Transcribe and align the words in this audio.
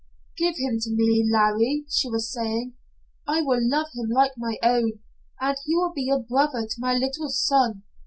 "'Give 0.35 0.55
him 0.57 0.79
to 0.79 0.89
me, 0.89 1.29
Larry,' 1.31 1.85
she 1.87 2.09
was 2.09 2.31
saying. 2.33 2.73
'I 3.27 3.43
will 3.43 3.59
love 3.69 3.85
him 3.93 4.09
like 4.09 4.31
my 4.35 4.57
own, 4.63 4.93
and 5.39 5.55
he 5.63 5.75
will 5.75 5.93
be 5.93 6.09
a 6.09 6.17
brother 6.17 6.65
to 6.65 6.75
my 6.79 6.95
little 6.95 7.29
son.' 7.29 7.83